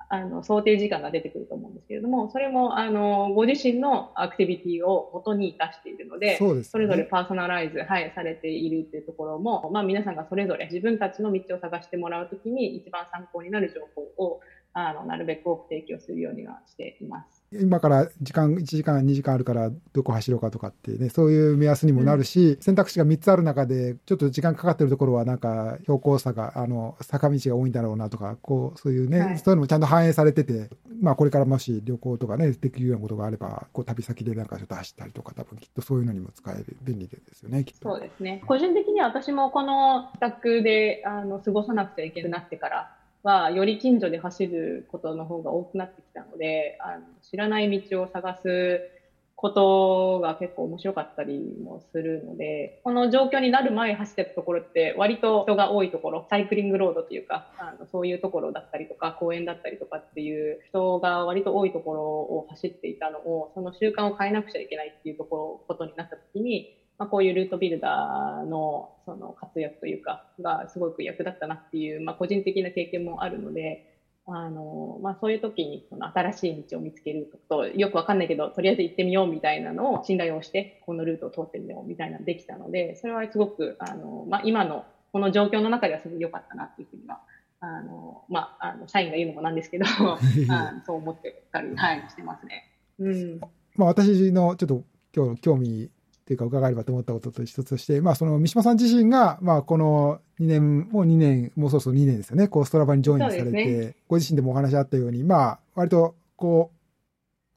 [0.09, 14.39] あの、想定時間が出てくると思うんですけれども、それも、あの、ご自身のアクティビティを元に出しているので、そ、ね、れぞれパーソナライズ、はい、されているっていうところも、まあ皆さんがそれぞれ自分たちの道を探してもらうときに一番参考になる情報を、
[14.73, 17.38] あの、なるべく多く提供するようにはしています。
[17.51, 30.69] 今から時間、1時間、2時間あるからどこ走ろうかとかってね、そういう目安にもなるし、うん、選択肢が3つある中で、ちょっと時間かかってるところはなんか標高差が、あの、坂道が多いんだろうなとか、こう、そういうね、はい、そういうのもちゃんと反映されてて、
[31.01, 37.89] まあこれからもし旅行とかね、できるようなことがあれば、こう旅先でなんかちょっと走ったりとか、多分きっとそういうのにも使える、便利ですよね、きっと。
[37.89, 38.43] そうですね。
[38.45, 48.81] 個人的には私もこの自宅で、あの、過ごさなくちゃいけなくなってから、は、より近所で走ることの方が多くなってきたので、あの知らない道を探す
[49.35, 66.67] ことが結構面白かったりもするので、この状況になる前走ってたところって割と人が多いところ、サイクリングロードというか、あのそういうところだったりとか、公園だったりとかっていう人が割と多いところを走っていたのを、その習慣を変えなくちゃいけないっていうところ、ことになった時に、
[66.99, 73.95] まあ、こういうルートビルダーのその活躍というか、がすごく役立ったなっていう、まあ、個人的な経験もあるので、
[74.27, 84.83] あの、まあ、そういう時にその新しい道を見つけると、よくわかんないけど、とりあえず行ってみようみたいなのを信頼をして、このルートを通ってみようみたいなのできたので、それはすごく、あの、まあ、今の
[85.13, 87.21] この状況の中ではすごく良かったなっていうふうには、
[87.61, 89.85] あの、まあ、あの、社員が言うのもなんですけど、
[90.51, 92.65] あそう思ってたり、はい、してますね。
[92.99, 93.39] うん。
[93.75, 94.83] まあ、私のちょっと
[95.15, 95.89] 今日興味
[96.29, 106.79] っていうか伺えればと思ったことと一つとして、まあその三島さん自身が、まあこの2年、もう2年、もうそうそう2年ですよね、こうストラバにジョインされて、ね、ご自身でもお話あったように、まあ割とこう、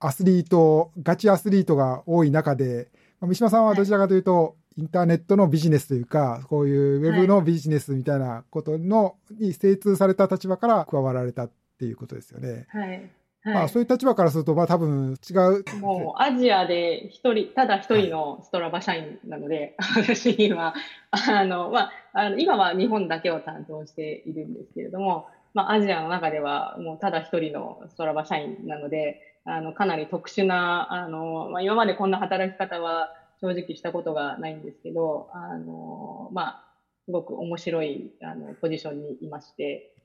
[0.01, 2.89] アスリート、ガチアスリートが多い中で、
[3.21, 12.65] まあ、三島さんはどちらかというと、インターネットのビジネスというか、こういうウェブのビジネスみたいなことの、に精通された立場から加わられたっていうことですよね。
[12.71, 13.11] はい。
[13.45, 15.65] はい、まあ、そういう立場からすると、まあ多分違う。
[15.81, 20.75] もうアジアで一人、ただ一人のストラバ社員なので、はい、私は、
[21.11, 33.11] あの、まあ、あの、今は日本だけを担当しているんですけれども、まあアジアの中ではもうただ一人のストラバ社員なので、あの、かなり特殊な、あの、まあ今までこんな働き方は
[33.43, 36.65] 正直したことがないんですけど、あの、まあ、
[37.05, 39.97] すごく面白い、あの、ポジションにいまして、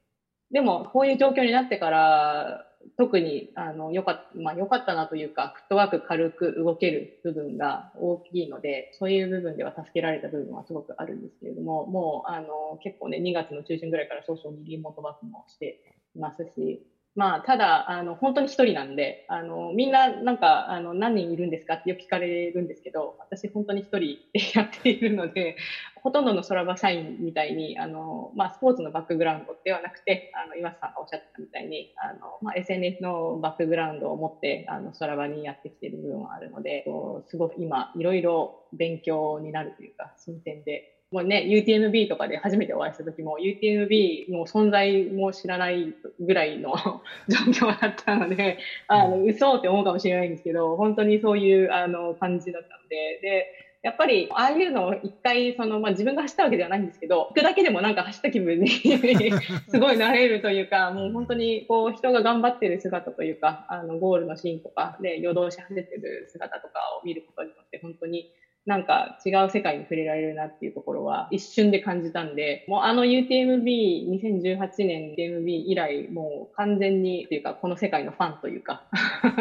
[0.50, 15.78] でも、こういう状況になってから、特に、あの、よかった、まあ良かったなというか、フットワーク軽く動ける部分が大きいので、そういう部分では助けられた部分はすごくあるんですけれども、もう、あの、結構ね、2月の中旬ぐらいから少々にリモートワークもして
[16.16, 16.82] いますし、
[17.18, 25.56] まあ、ただ、あの、本当に一人なんで、あの、みんな、なんか、あの、何人いるんですかってよく聞かれるんですけど、私本当に一人でやっているので、
[25.96, 36.84] ほとんどの空場社員みたいに、あの、まあ、スポーツのバックグラウンドではなくて、あの、岩瀬さんがおっしゃってたみたいに、あの、まあ、SNS のバックグラウンドを持って、あの、空場にやってきている部分はあるので、
[37.26, 46.74] すごく今、いろいろ勉強になるというか、新鮮で、もうね、UTMB とかで初めてお会いした時も、UTMB の存在も知らないぐらいの
[47.30, 53.48] 状況だったので、あの、嘘って思うかもしれないんですけど、本当にそういう、あの、感じだったので、で、
[53.84, 58.68] やっぱり、ああいうのを一回、その、まあ、自分が走ったわけではないんですけど、行くだけでもなんか走った気分に
[59.70, 68.30] すごいなれるというか、もう本当に、こう、人が頑張ってる姿というか、あの、ゴールのシーンとかで夜通し走ってる姿とかを見ることによって、本当に、
[68.68, 78.84] なんか違う世界に触れられるなっていうところは一瞬で感じたんで、もうあの UTMB2018 年 UTMB 以来もう完全にっていうかこの世界のファンというか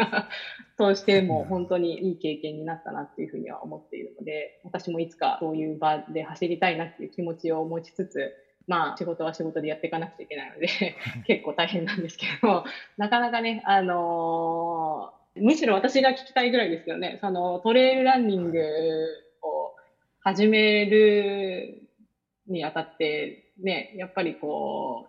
[0.79, 8.33] そうしても本当にいい経験になったなっていうふうには思っているので、私もいつかそういう場で走りたいなっていう気持ちを持ちつつ、
[8.65, 10.67] まあ仕事は仕事でやっていかなくちゃいけないので
[11.27, 12.63] 結構大変なんですけど、
[12.95, 18.59] なかなかね、あのーむしろ私が聞きたいぐらいですけどね、そのトレイルランニング
[19.41, 19.73] を
[20.21, 21.81] 始める
[22.47, 25.07] にあたって、ね、やっぱりこ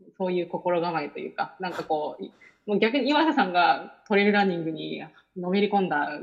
[0.00, 5.02] う、そういう心構えというか、なんかこう、もう逆に岩佐さんがトレイルランニングに
[5.36, 6.20] のめり込んだ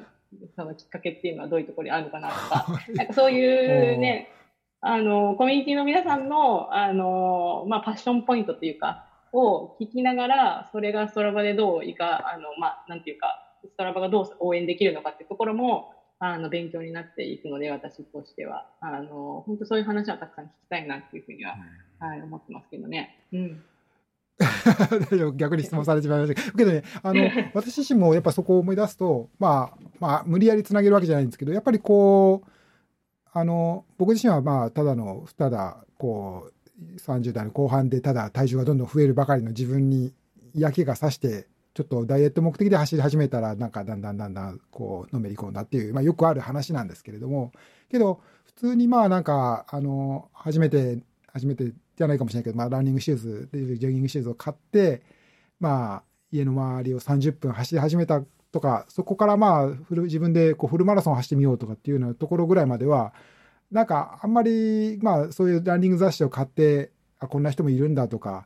[0.56, 4.30] そのきっかけっていうのはどういうところにあるのかなとか、 なんかそういうね、
[4.82, 18.70] あの、コミュニティの皆さんの、あの、まあ、パッションポイントっていうか、を聞きながら、それがストラバでどういか、あの、まあ、なんていうか、ストラバがどう応援できるのかっていうところも、あの、勉強になっていくので、私としては。
[18.80, 21.56] あの、本当そういう話はたくさん聞きたいなっていうふうには、
[22.02, 23.20] うん、はい、思ってますけどね。
[23.34, 23.64] うん。
[25.38, 27.22] 逆に質問されてしまいましたけどね、あの、
[27.54, 32.50] 私自身もやっぱそこを思い出すと、まあ、まあ、無理やりつなげるわけじゃないんですけど、やっぱりこう、
[33.32, 36.54] あの、僕自身はまあ、ただの、ただ、こう、
[36.98, 40.14] 30代の後半でただ体重がどんどん増えるばかりの自分に
[40.54, 47.52] 嫌気がさして、ちょっとダイエット目的で走り始めたら、なんかだんだんだんだんこうのめり込んだっていう、まあよくある話なんですけれども、
[47.90, 51.00] けど、普通にまあなんか、あの、初めて、
[51.32, 55.02] 初めてじゃないかもしれないけど、まあランニングシューズ、ジョギングシューズを買って、
[55.60, 63.14] まあ家の周りを30分走り始めたとか、そこからまあフル自分でこうフルマラソン走ってみようとかっていうようなところぐらいまでは、
[63.72, 68.46] なんかあんまりまあそういうランニング雑誌を買って、あ、こんな人もいるんだとか、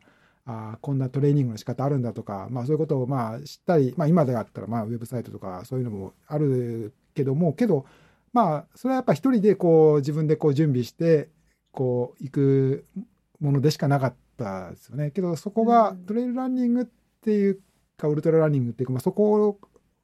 [0.49, 7.85] あこんなトレーニングの仕方あるんだとか、まあ、そういうことをまあ知ったり、まあ、今であったらまあウェブサイトとかそういうのもあるけどもけど
[8.31, 11.29] まあそれはやっぱ一人でこう自分でこう準備して
[11.71, 12.85] こう行く
[13.41, 15.11] ものでしかなかったですよね。
[15.11, 16.85] けどそこがトレイルランニングっ
[17.21, 17.59] ていう
[17.97, 19.59] かウルトラランニングっていうか、まあ、そこ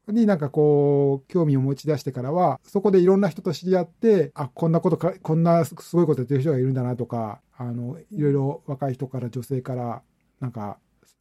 [0.07, 10.01] になんかこう興味を持ち出してからはそこでいろんな人と知り合ってあこんなことかこんなすごいことやってる人がいるんだなとかあのいろいろ若い人から女性から
[10.43, 10.77] なんか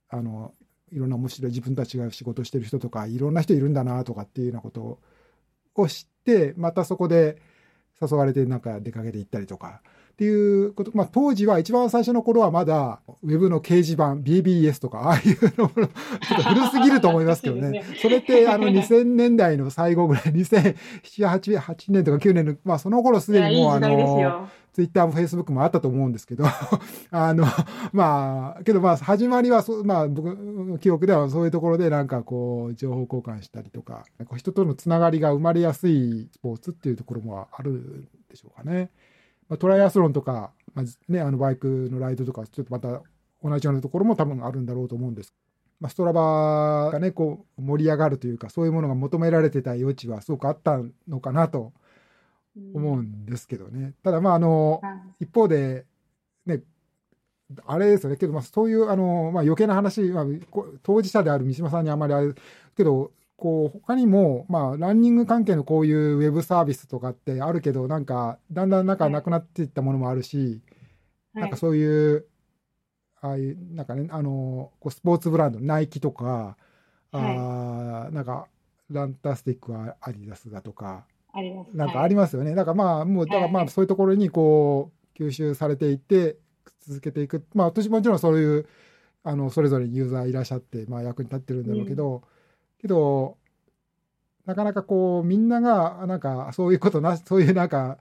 [0.09, 0.53] あの
[0.91, 4.99] いろんな面白い自分たちが仕事してる人とかいろんな人いるんだなとかっていうようなこと
[5.77, 7.41] を知ってまたそこで
[8.01, 9.81] 誘われてなんか出かけて行ったりとか。
[10.13, 15.89] っていうこと、まあ、当時は一番最初の頃はまだウェブの掲示板 BBS とかああいうのちょっ
[16.37, 17.83] と古すぎると思いますけどね。
[18.01, 26.45] それってあの2000年代の最後ぐらい2007、8, 8年とか9年の、まあ、その頃すでにもうあのツイッターもフェイスブックもあったと思うんですけど
[27.11, 27.45] あの、
[27.93, 34.05] まあ、けどまあ、始まりはそ、まあ、僕の記憶ではそういうところでなんかこう、情報交換したりとか、
[34.37, 38.91] 人とのつながりが生まれやすいスポーツっていうところもあるんでしょうかね。
[39.53, 43.03] まあ、トライアスロンとか、まあ、ね、あのバイクのライドとか、ちょっとまた
[43.45, 45.35] 同じようなところも多分あるんだろうと思うんです。
[45.79, 51.75] まあ、ストラバがね、こう盛り上がるというか、そういうものが求められてた余地はすごくあったのかなと
[52.73, 53.93] 思うんですけどね。
[54.03, 54.81] ただまああの、
[55.21, 55.85] 一方で、
[56.47, 56.63] ね、
[57.67, 58.17] あれですよね。
[58.17, 60.25] けど、まあ、そういう、あの、まあ、余計な話、まあ、
[60.83, 62.33] 当事者である三島さんにあまりあれ、
[62.75, 63.11] けど、
[63.43, 70.63] こう、他にも、まあ、ランニング関係のこういうウェブサービスとかってあるけど、なんか、だんだんなんかなくなっていったものもあるし、
[71.35, 72.25] はい、なんかそういう、
[73.21, 76.57] ああいう、なんかね、あの、こうスポーツブランド、ナイキとか、
[77.11, 78.47] はい、あなんか、
[78.89, 81.77] ランタスティックはアディダスだとか、あります。
[81.77, 82.55] なんかありますよね。
[82.55, 86.37] だからまあ、もう、だからまあ、そういうところにこう、吸収されていって、
[86.87, 87.45] 続けていく。
[87.55, 88.69] まあ、私もちろんそういう、
[89.25, 92.21] あの、それぞれユーザーいらっしゃって、まあ役に立ってるんだろうけど、うん、
[92.81, 93.37] けど、
[94.47, 97.99] なかなかこう、みんなが、なんか、そういうことな、そういうなんか、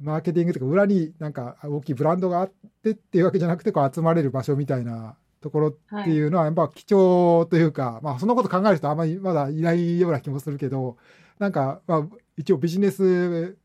[0.00, 10.96] マーケティングとか裏になんか大きいブランドがあってっていうわけじゃなくて、こう集まれる場所みたいなところっていうのは、やっぱ貴重というか、はい、まあそんなこと考える人あんまりまだいないような気もするけど、
[11.38, 13.56] なんか、まあ一応ビジネス、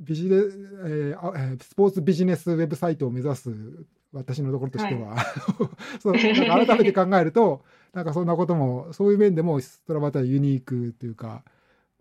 [0.00, 3.50] ビジネ、えー、スポーツビジネスウェブサイトを目指す
[4.12, 5.24] 私のところとしては、はい、
[6.00, 7.64] そう改めて考えると
[7.98, 11.42] なんかそんなこともそういう面でもストラバタはユニークというか、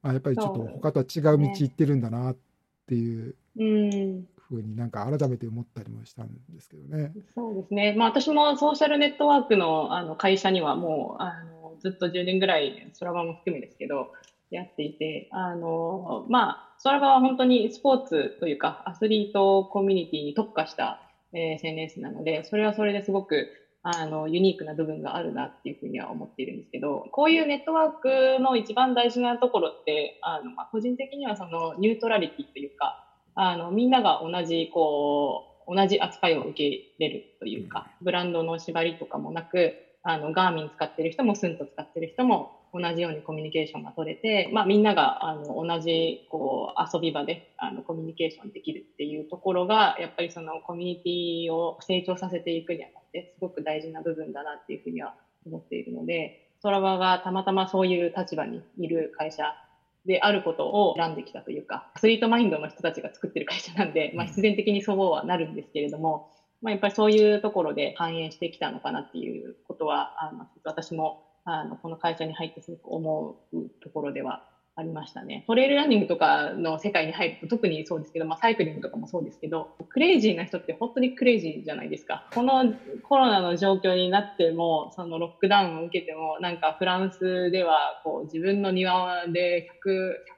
[0.03, 2.37] まあ、やっぱりちょっと他とは違う道行ってるんだなっ
[2.85, 7.13] ていうふうになんか改めて思ったりもしたんですけどね。
[7.33, 14.11] そうですね、まあ、私もソーシャルネットワークのあの会社にはもうあのずっと10年ぐらいストラバも含めですけど
[14.51, 21.01] やっていて、あの、まあ、ストラバは本当にスポーツというか、アスリートコミュニティに特化した
[21.33, 23.47] え SNS なので、それはそれですごく
[23.89, 32.97] あのユニークな部分があるなっていうふうには思っているんですけど、こういうネットワークの一番大事なところって、あのまあ、個人的にはそのニュートラリティというか、
[33.35, 39.73] あのみんなが同じこう同じ扱いを受け入れるというか、ブランドの縛りとかもなく、
[40.03, 55.13] あのガーミン使ってる人もスンと使ってる人も同じようにコミュニケーションが取れて、まあ、みんながあの同じこう遊び場であのコミュニケーションできるっていうところがやっぱりそのコミュニティを成長させていくにあたってすごく大事な部分だなっていうふうには
[55.45, 59.53] 思っているのでトラバがたまたまそういう立場にいる会社
[60.05, 66.29] であることを選んできたというかアスリートマインドの人たちが作ってる会社なんで、まあ、必然的にそうはなるんですけれども、
[66.61, 74.41] まあ、やっぱりそういうところで反映してきたのかなっていうことはあの私もあの、この会社に入ってすごく思うところでは
[74.75, 75.43] ありましたね。
[75.47, 82.27] トレイルランニングとかの世界に入ると特にそうですけど、まあ、サイクリングとかもそうですけど、クレイジーな人って本当にクレイジーじゃないですか。
[82.33, 89.67] このコロナの状況になっても、そのロックダウンを受けても、なんかフランスではこう自分の庭で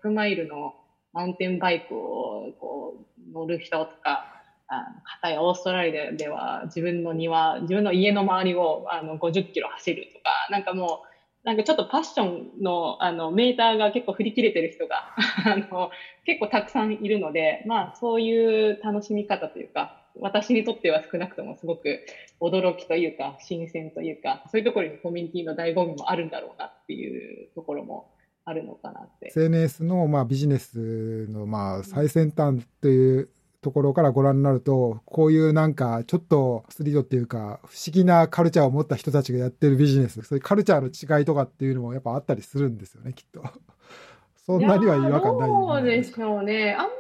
[0.05, 0.75] 100、100マイルの
[1.11, 4.38] マウンテンバイクをこう乗る人とか、
[4.69, 11.09] あの、片やオーストラリアでは自分の庭、自分の家の周りをあの50キロ走るとか、なんかもう、
[11.43, 15.15] なんかちょっとパッションのあのメーターが結構振り切れてる人が
[15.45, 15.89] あの
[16.25, 22.01] 結構たくさんいるので、まあそういう楽しみ方というか、私にとっては少なくともすごく
[22.41, 28.11] 驚きというか、新鮮というか、そういうところにコミュニティの醍醐味もあるんだろうなっていうところも
[28.45, 29.27] あるのかなって。
[29.27, 33.29] SNS のまあビジネスのまあ最先端という
[33.61, 43.43] ところからご覧になると、こういうなんかちょっとスリードっていうか、不思議なカルチャーを持った人たちがやってるビジネス、そういうカルチャーの違いとかっていうのもやっぱあったりするんですよね、きっと。
[44.45, 46.75] そんなには違和感ないそうでしょうね。
[46.77, 46.98] あん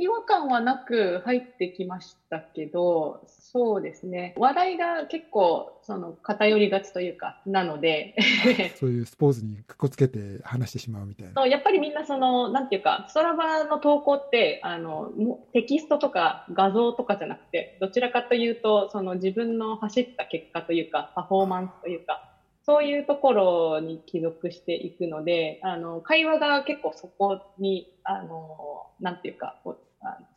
[0.00, 4.34] 違和感はなく入ってきましたけど、そうですね。
[4.38, 8.14] 話題が結構、その、偏りがちというか、なので
[8.80, 11.46] そういうスポーツにかっこつけて話してしまうみたいな。
[11.46, 15.12] やっぱりみんなその、なんていうか、ストラバの投稿って、あの、
[15.52, 22.30] テキストとか画像とかじゃなくて、どちらかというと、その自分の走った結果というか、パフォーマンスというか、
[22.62, 29.56] そういうところに帰属していくので、あの、会話が結構そこに、あの、なんていうか、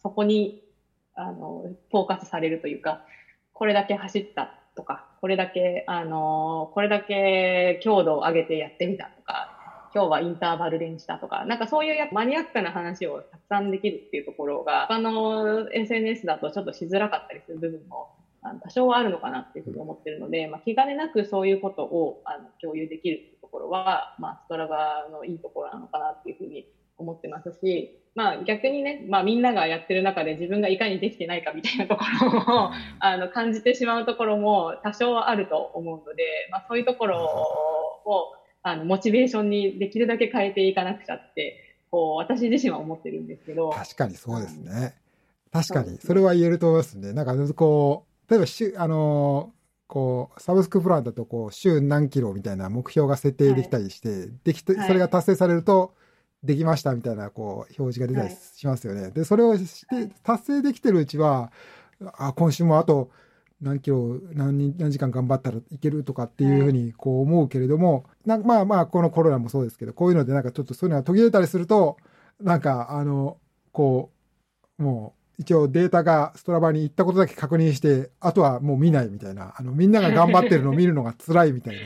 [0.01, 0.61] そこに、
[1.15, 3.05] あの、フォーカスされるというか、
[3.53, 9.49] これだけ走ったとか、これだけ、あの、これだけ強度を上げてやってみたとか、
[9.93, 18.09] 今日はインターバル練したとか、なんかそういうやマニアックな話をたくさんできるっていうところが、他の SNS だとちょっとしづらかったりする部分も
[18.43, 26.67] あの多少はあるのかなっていうふうに思ってるので、まあ、気兼ねなくそういうことをあの共有できるっていうところは、まあ、ストラバのいいところなのかなっていうふうに
[26.97, 37.23] 思ってますし、まあ、逆にね、まあ、みんながやってる中で自分がいかにできてないかみたいなところをあの感じてしまうところも多少はあると思うので、まあ、そういうところ
[38.05, 43.71] をあのモチベーションにできるだけ変えていかなくちゃってこう私自身は思ってるんですけど。
[43.71, 44.95] 確かにそうですね、
[45.51, 47.13] 確かにそれは言えると思いますね。
[47.13, 49.51] なんかこう例えば週、あの
[49.87, 55.93] こう、サブスクプランだと、こう、週何キロみたいな目標が設定できたりして、はい、できて、それが達成されると、
[56.43, 59.03] できましたみたいな、こう、表示が出たりしますよね。
[59.03, 61.51] はい、で、それをして、達成できてるうちは、
[62.17, 63.11] あ、今週もあと
[63.63, 71.97] 何キロ、何何時間頑張ったらいけるとかっていうふうに、こう思うけれども、なまあまあ、このコロナもそうですけど、こういうのでなんかちょっとそういうのが途切れたりすると、
[72.41, 73.37] なんか、あの、
[73.71, 74.11] こ
[74.79, 81.77] う、もう、一応データがストラバに行ったことだけ確認して、あとはもう見ないみたいな、あの、みんなが頑張ってるのを見るのが辛いみたい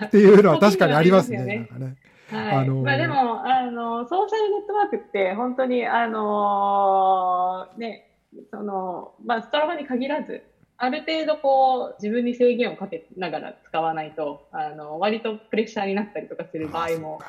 [0.00, 1.68] な、 っていうのは確かにありますね。
[1.78, 1.96] ね
[2.30, 8.10] はい、あのー、まあでも、あの、ソーシャルネットワークって本当に、あのー、ね、
[8.50, 10.42] その、まあ、ストラバに限らず、
[10.78, 17.20] ある程度こう、自分に制限をかけながら使わないと、あの、割とプレッシャーになったりとかする場合も、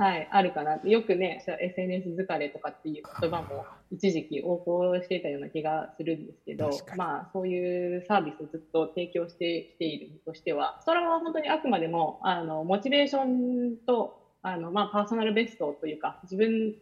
[0.00, 0.80] はい、あるかな。
[0.82, 16.74] よくね、SNS 疲れとかっていう言葉も一時期横行していたような気がするんですけど、まあ、そういうサービスをずっと提供してきているとしては、それは本当にあくまでも、あの、モチベーションと、あの、まあ、パーソナルベストというか、自分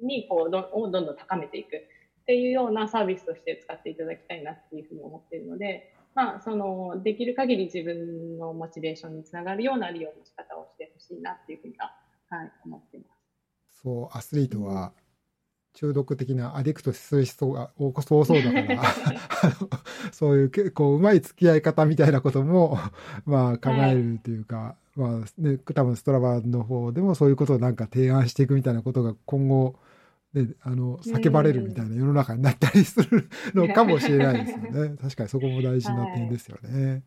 [0.00, 11.90] にこうどをどんどん高めていくっていうようなサービスとして使っていただきたいなっていうふうに思っているので、まあ、その、できる限り自分のモチベーションにつながるような利用の仕方をしてほしいなっていうふうには
[12.32, 13.82] はい、思ってます。
[13.82, 14.94] そう、アスリートは
[15.74, 18.82] 中毒的なアディクトする人が多そうだから
[20.12, 22.78] そういう結構うまい付き合い方みたいなことも、
[23.26, 29.78] まあ考えるというか、はい、まあね、多分ストラバの方でもそういうことをなんか提案していくみたいなことが今後、
[30.32, 34.96] ね、あの、叫ばれるみたいな世の中になったりするのかもしれないですよね。
[34.96, 36.86] 確かにそこも大事な点ですよね。
[36.86, 37.02] はい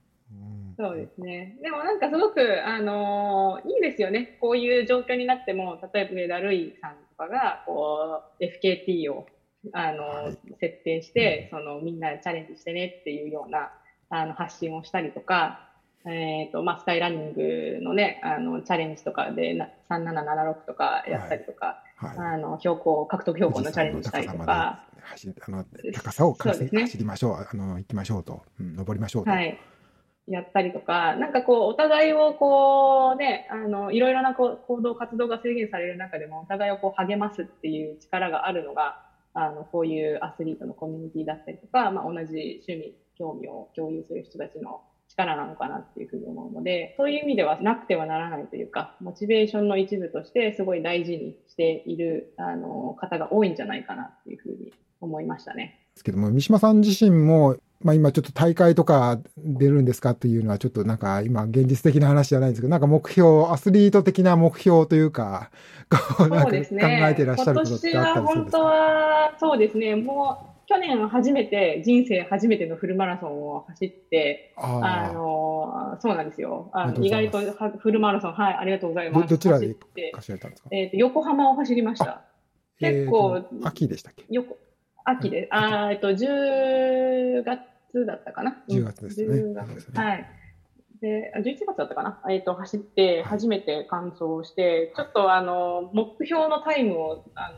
[0.77, 1.57] そうですね。
[1.61, 4.37] でもなんかすごく、あのー、いいですよね。
[4.41, 9.25] こういう状況になっても、例えば上田るいさんとかが、こう、FKT を、
[9.71, 13.71] あのーはい、設定して、その、みんなでチャレンジしてねっていうような、
[14.09, 15.69] あの、発信をしたりとか、
[16.05, 19.57] えっ、ー、と、まあ、スカイランニングのね、あの、チャレンジとかで、
[19.89, 22.17] 3776とかやったりとか、はい。
[22.17, 29.31] はい、あの、標高、獲得標高のチャレンジしたりとか、走あの高さを稼い、ね、走りましょう、あの、行きましょうと、うん、登りましょうと。
[29.31, 29.57] はい
[30.27, 39.03] やったりとか、なんかこう、お互いをこうね、あの、いろいろなこう行動、活動が制限される中でも、お互いをこう励ますっていう力があるのが、
[39.33, 55.81] あの、こういうアスリートのコミュニティだったりとか、まあ、同じ趣味、興味を共有する人たちの力なのかなっていうふうに思うので、そういう意味ではなくてはならないというか、モチベーションの一部としてすごい大事にしている、あの、方が多いんじゃないかなっていうふうに思いましたね。
[55.93, 65.51] ですけども、三島さん自身もまあ今ちょっと大会とか出るんですかっていうのはちょっとなんか今現実的な話じゃないんですけど、なんか目標、アスリート的な目標というか、
[65.89, 76.71] こうなんか考えてらっしゃることってあったりするんですか、ね、今年は本当はそうですね、もう去年初めて、人生初めてのフルマラソンを走って、あの、そうなんですよ。
[76.73, 77.39] あの意外と
[77.77, 79.29] フルマラソン、はい、ありがとうございます。
[79.29, 79.75] どちらで
[80.13, 80.69] 走られたんですか？
[80.71, 82.23] えっ、ー、と、横浜を走りました。
[82.79, 84.25] 結構、えー、秋でしたっけ？
[84.29, 84.57] 横
[85.05, 87.61] 秋で、あえっと、10月
[88.05, 89.53] だったかな？10月ですね。
[89.53, 90.29] 月はい。
[91.01, 92.21] で、11月だったかな？
[92.29, 97.53] えっ、ー、と、走って初めて完走して、ちょっとあの、目標のタイムをあ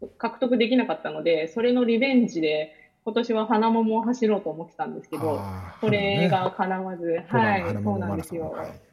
[0.00, 2.74] の獲得できなかったので、それのリベンジで、
[3.04, 5.40] 今年は花桃を走ろうと思ってたんですけど、
[5.80, 8.50] それが叶わず、ね、はい、そうなんですよ。
[8.50, 8.87] はい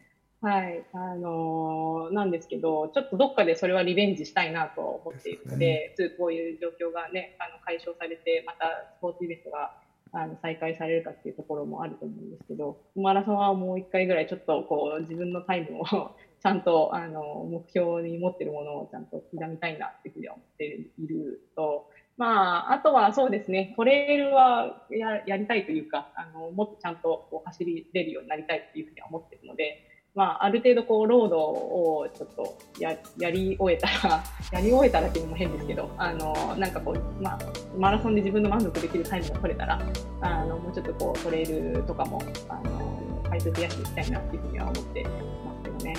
[0.46, 9.74] はい、あのー、なんですけど、ちょっとどっかでそれはリベンジしたいなと思っているので、でね、こういう状況がね、あの解消されて、またスポーツイベントが
[10.12, 37.39] あの再開されるかっていうところもあると思うんですけど、マラソンはもう一回ぐらいちょっとこう自分のタイムを ちゃんとあの目標に持ってるものをちゃんと刻みたいなっていうふうに思っていると、まあ、あとはそうですね、トレイルはややりたいというか、あのもっとちゃんとこう走りれるようになりたいっていうふうには思ってるので、まあ、ある程度こう、ロードをちょっとややり終えたら、 やり終えたらっていうのも変ですけど、あの、なんかこう、まあ、
[37.78, 39.82] マラソンで自分の満足できるタイムが取れたら、
[40.22, 45.09] あの、もうちょっとこう、トレイルとかも、あの、回数増やしていきたいなっていうふうには思ってま
[45.55, 45.95] すけどね。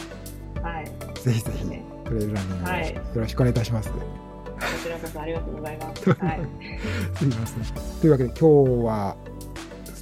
[0.62, 0.84] はい。
[1.20, 3.92] ぜひぜひ、ね、トレイルランニング、はい、よろしくお願いいたします。
[3.92, 3.98] こ
[4.82, 6.10] ちらこそありがとうございます。
[6.18, 6.40] はい。
[7.16, 8.00] すみません。
[8.00, 9.16] というわけで、今日は、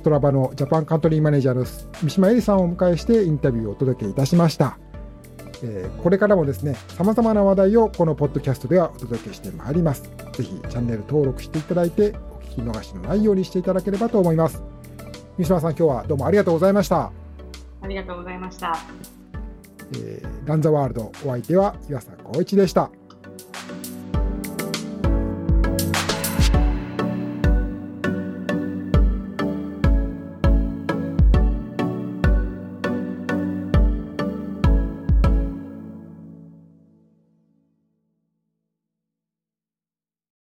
[0.04, 4.78] トラバのジャパンカントリーマネージャーの三島恵里さんをお迎えしてインタビューをお届けいたしました。
[5.62, 10.02] えー、これからもですね、様々な話題をこのポッドキャストではお届けしてまいります。
[10.32, 14.62] ぜひチャンネル登録していただいて、お聞き逃しのないようにしていただければと思います。
[15.38, 17.10] 三島さん、今日はどうもありがとうございました。
[17.80, 18.76] ありがとうございました。
[19.96, 22.90] えー、ランザワールドお相手は岩佐光一でした。